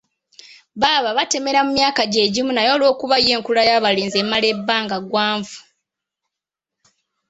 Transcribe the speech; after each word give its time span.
Baba 0.81 1.09
batemera 1.17 1.59
mu 1.65 1.71
myaka 1.77 2.01
gye 2.11 2.31
gimu 2.33 2.51
naye 2.53 2.69
olw'okuba 2.75 3.15
yo 3.25 3.29
enkula 3.35 3.61
y'abalenzi 3.69 4.17
emala 4.23 4.47
ebbanga 4.53 4.97
ggwanvu. 5.03 5.59